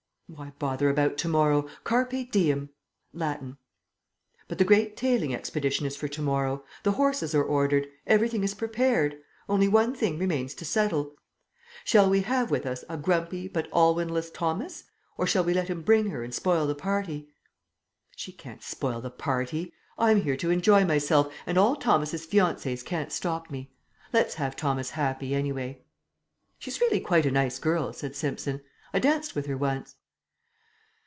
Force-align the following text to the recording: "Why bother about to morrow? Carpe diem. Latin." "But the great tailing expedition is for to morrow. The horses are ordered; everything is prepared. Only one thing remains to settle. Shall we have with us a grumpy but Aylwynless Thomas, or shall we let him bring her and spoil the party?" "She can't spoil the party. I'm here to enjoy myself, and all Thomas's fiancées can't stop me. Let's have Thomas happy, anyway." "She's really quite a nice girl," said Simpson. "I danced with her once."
"Why 0.33 0.53
bother 0.59 0.89
about 0.89 1.17
to 1.17 1.27
morrow? 1.27 1.67
Carpe 1.83 2.31
diem. 2.31 2.69
Latin." 3.11 3.57
"But 4.47 4.59
the 4.59 4.63
great 4.63 4.95
tailing 4.95 5.35
expedition 5.35 5.85
is 5.85 5.97
for 5.97 6.07
to 6.07 6.21
morrow. 6.21 6.63
The 6.83 6.93
horses 6.93 7.35
are 7.35 7.43
ordered; 7.43 7.85
everything 8.07 8.41
is 8.41 8.53
prepared. 8.53 9.17
Only 9.49 9.67
one 9.67 9.93
thing 9.93 10.17
remains 10.17 10.53
to 10.53 10.63
settle. 10.63 11.15
Shall 11.83 12.09
we 12.09 12.21
have 12.21 12.49
with 12.49 12.65
us 12.65 12.85
a 12.87 12.95
grumpy 12.95 13.49
but 13.49 13.69
Aylwynless 13.71 14.33
Thomas, 14.33 14.85
or 15.17 15.27
shall 15.27 15.43
we 15.43 15.53
let 15.53 15.67
him 15.67 15.81
bring 15.81 16.09
her 16.11 16.23
and 16.23 16.33
spoil 16.33 16.65
the 16.65 16.75
party?" 16.75 17.27
"She 18.15 18.31
can't 18.31 18.63
spoil 18.63 19.01
the 19.01 19.11
party. 19.11 19.73
I'm 19.99 20.21
here 20.21 20.37
to 20.37 20.49
enjoy 20.49 20.85
myself, 20.85 21.29
and 21.45 21.57
all 21.57 21.75
Thomas's 21.75 22.25
fiancées 22.25 22.85
can't 22.85 23.11
stop 23.11 23.51
me. 23.51 23.73
Let's 24.13 24.35
have 24.35 24.55
Thomas 24.55 24.91
happy, 24.91 25.35
anyway." 25.35 25.83
"She's 26.57 26.79
really 26.79 27.01
quite 27.01 27.25
a 27.25 27.31
nice 27.31 27.59
girl," 27.59 27.91
said 27.91 28.15
Simpson. 28.15 28.61
"I 28.93 28.99
danced 28.99 29.35
with 29.35 29.47
her 29.47 29.57
once." 29.57 29.97